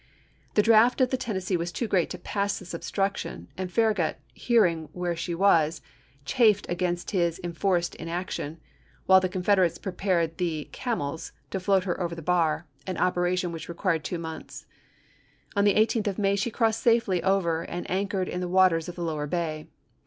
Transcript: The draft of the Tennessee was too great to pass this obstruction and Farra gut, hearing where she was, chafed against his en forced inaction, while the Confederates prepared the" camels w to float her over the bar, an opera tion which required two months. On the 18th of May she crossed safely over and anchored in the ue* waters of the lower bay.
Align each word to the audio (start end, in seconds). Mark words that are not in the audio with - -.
The 0.55 0.63
draft 0.63 0.99
of 0.99 1.11
the 1.11 1.15
Tennessee 1.15 1.55
was 1.55 1.71
too 1.71 1.87
great 1.87 2.09
to 2.09 2.17
pass 2.17 2.57
this 2.57 2.73
obstruction 2.73 3.49
and 3.55 3.69
Farra 3.69 3.93
gut, 3.93 4.19
hearing 4.33 4.89
where 4.93 5.15
she 5.15 5.35
was, 5.35 5.79
chafed 6.25 6.67
against 6.67 7.11
his 7.11 7.39
en 7.43 7.53
forced 7.53 7.93
inaction, 7.93 8.59
while 9.05 9.19
the 9.19 9.29
Confederates 9.29 9.77
prepared 9.77 10.39
the" 10.39 10.67
camels 10.81 11.29
w 11.29 11.39
to 11.51 11.59
float 11.63 11.83
her 11.83 12.01
over 12.01 12.15
the 12.15 12.23
bar, 12.23 12.65
an 12.87 12.97
opera 12.97 13.37
tion 13.37 13.51
which 13.51 13.69
required 13.69 14.03
two 14.03 14.17
months. 14.17 14.65
On 15.55 15.65
the 15.65 15.75
18th 15.75 16.07
of 16.07 16.17
May 16.17 16.35
she 16.35 16.49
crossed 16.49 16.81
safely 16.81 17.21
over 17.21 17.61
and 17.61 17.87
anchored 17.87 18.27
in 18.27 18.41
the 18.41 18.47
ue* 18.47 18.53
waters 18.55 18.89
of 18.89 18.95
the 18.95 19.03
lower 19.03 19.27
bay. 19.27 19.67